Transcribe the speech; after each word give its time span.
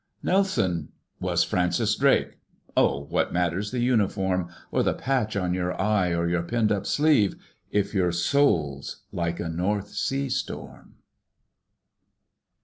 "Nelson 0.23 0.87
was 1.19 1.43
Francis 1.43 1.95
Drake! 1.95 2.39
O, 2.75 3.01
what 3.03 3.31
matters 3.31 3.69
the 3.69 3.81
uniform, 3.81 4.49
Or 4.71 4.81
the 4.81 4.95
patch 4.95 5.35
on 5.35 5.53
your 5.53 5.79
eye 5.79 6.09
or 6.09 6.27
your 6.27 6.41
pinned 6.41 6.71
up 6.71 6.87
sleeve, 6.87 7.35
If 7.69 7.93
your 7.93 8.11
soul's 8.11 9.03
like 9.11 9.39
a 9.39 9.47
North 9.47 9.89
Sea 9.89 10.27
storm?" 10.29 10.95